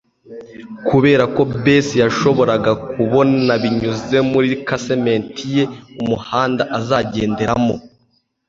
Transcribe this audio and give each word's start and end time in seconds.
Kuberako 0.87 1.41
Bess 1.63 1.87
yashoboraga 2.03 2.71
kubona, 2.91 3.51
binyuze 3.63 4.17
muri 4.31 4.49
casement 4.67 5.33
ye, 5.55 5.63
umuhanda 6.01 6.63
azagenderamo. 6.77 7.75